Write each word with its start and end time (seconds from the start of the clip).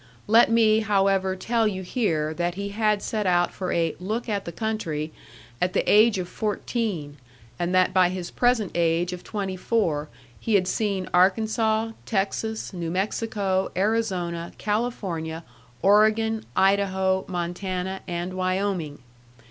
Let 0.25 0.49
me, 0.49 0.79
however, 0.79 1.35
tell 1.35 1.67
you 1.67 1.83
here 1.83 2.33
that 2.33 2.55
he 2.55 2.69
had 2.69 3.03
set 3.03 3.27
out 3.27 3.53
for 3.53 3.71
a 3.71 3.95
"look 3.99 4.27
at 4.27 4.45
the 4.45 4.51
country" 4.51 5.13
at 5.61 5.73
the 5.73 5.87
age 5.87 6.17
of 6.17 6.27
fourteen; 6.27 7.17
and 7.59 7.75
that 7.75 7.93
by 7.93 8.09
his 8.09 8.31
present 8.31 8.71
age 8.73 9.13
of 9.13 9.23
twenty 9.23 9.55
four 9.55 10.09
he 10.39 10.55
had 10.55 10.67
seen 10.67 11.07
Arkansas, 11.13 11.91
Texas, 12.07 12.73
New 12.73 12.89
Mexico, 12.89 13.69
Arizona, 13.75 14.53
California, 14.57 15.43
Oregon, 15.83 16.45
Idaho, 16.55 17.23
Montana, 17.27 18.01
and 18.07 18.33
Wyoming. 18.33 19.03